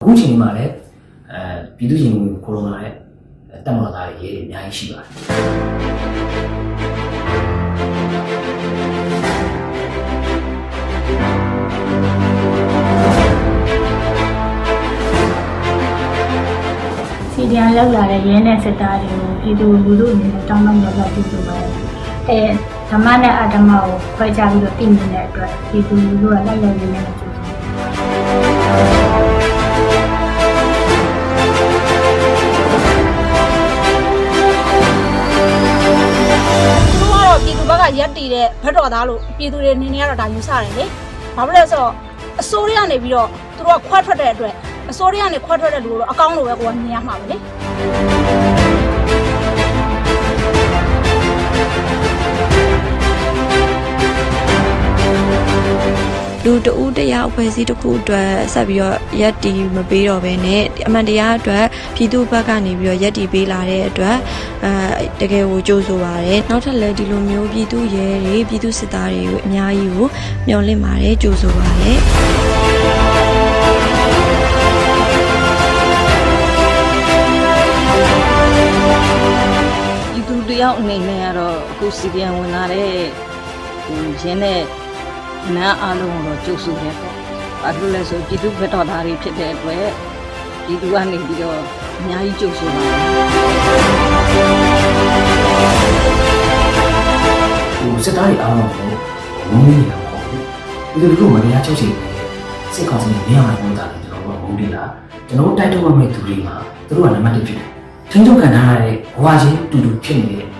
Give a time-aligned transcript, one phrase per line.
[0.00, 0.72] အခုချိန်မှာလည်း
[1.32, 1.40] အဲ
[1.76, 2.94] ပြည်သူ့ရင်ဝင်ကိုရိုနာရဲ့
[3.64, 6.55] တက်မတော်သားတွေရေးအများကြီးရှိပါတယ်
[17.38, 21.72] စီဒီအန်လောက်လာတဲ့ရဲနဲ့စစ်သားတွေကိုပြည်သူလူထုအနေနဲ့တောင်းပန်ကြတာပြုလုပ်ပါတယ်။
[22.28, 22.38] အဲ
[22.90, 27.46] ဓမ္မနဲ့အဓမ္မကိုခွဲခြားပြီးတော့သိမြင်တဲ့အတွက်ပြည်သူလူထုကလိုက်လိုက်နေနေကြိုးစား
[36.98, 40.84] သူတို့ကတော့ပြည်သူဘက်ကရက်တည်တဲ့ဘက်တော်သားလို့ပြည်သူတွေအနေနဲ့ကတော့ဒါယူဆတယ်လေ။
[41.36, 41.92] ဘာဖြစ်လဲဆိုတော့
[42.40, 44.54] အစိုးရကနေပြီးတော့သူတို့ကခွဲထွက်တဲ့အတွက်
[44.90, 47.36] အစိုးရကနေခွဲထွက်တဲ့လူကိုတော့အကောင်းလို့ပဲကိုကမြင်ရမှာပဲလေ။
[56.48, 64.16] လူတဦးတယောက်အဖွဲ့အစည်းတစ်ခုအတွက်ဆက်ပြီးတော့ရက်တီမပေးတော့ဘဲနဲ့အမှန်တရားအတွက်ပြည်သူဘက်ကနေပြီးတော့ရက်တီပေးလာတဲ့အတွက်
[64.64, 70.08] အဲတကယ်ကိုကြိုးဆိုပါရယ်နောက်ထပ်လည်းဒီလိုမျိုးပြည်သူရဲတွေပြည်သူစစ်သားတွေကိုအများကြီးကို
[70.46, 72.95] မျှော်လင့်ပါတယ်ကြိုးဆိုပါရယ်
[80.76, 82.92] သူတယောက်အနေနဲ့ကတော့အခုစီပြန်ဝင်လာတဲ့
[83.84, 84.62] ဟိုရင်းနဲ့
[85.54, 87.14] နန်းအားလုံးကိုတော့ကြိုးစုတယ်ပေါ့။
[87.62, 89.86] ဘာလို့လဲဆိုပြည်သူဘက်တော်သားတွေဖြစ်တဲ့အတွက်
[90.64, 91.58] ပြည်သူကနေပြီးတော့
[91.98, 92.94] အများကြီးကြိုးစုပါတယ်
[97.78, 98.88] ဟိုစစ်သားတွေအားလုံးကို
[99.50, 100.38] ဝုန်းနေနေတာပေါ့ဒီ
[101.00, 102.08] လိုလိုမတရားချုပ်ချယ်နေ
[102.74, 104.90] စစ်ကောင်စီနဲ့နေရာမှာပုံသားတယ်ကျွန်တော်တို့ကဝုန်းနေလား
[105.28, 106.54] ကျွန်တော်တို့တိုက်ထုတ်ရမယ့်သူတွေမှာ
[106.86, 107.68] သူတို့ကနံပါတ်1ဖြစ်တယ်
[108.10, 110.55] ချင်းချုပ်ခံထားရတဲ့ဘဝချင်းတူတူဖြစ်နေတဲ့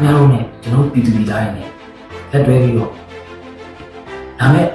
[0.00, 1.68] ခင်ဗျားတို့နဲ့ကျွန်တော်တို့ပြည်သူပြည်သားတွေနဲ့
[2.32, 2.90] လက်တွဲပြီးတော့
[4.40, 4.66] ဒါမဲ့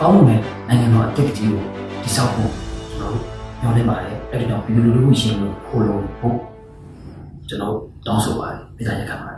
[0.00, 1.62] ကောင်းတဲ့နိုင်ငံတော်အတက်ကြီးကို
[2.02, 2.50] တိစောက်ဖို့
[2.90, 3.24] ကျွန်တော်တို့
[3.60, 6.36] ညွှန်နေပါတယ်အဲ့ဒီတော့ပြည်သူလူထုရှင်ကိုခိုးလို့ဖို့
[7.48, 7.74] ကျွန်တော်
[8.06, 9.37] တောင်းဆိုပါတယ်ပြည်သားရက်ခံပါတယ